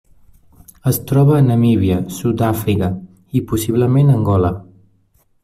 [0.91, 2.91] Es troba a Namíbia, Sud-àfrica,
[3.41, 4.53] i possiblement Angola.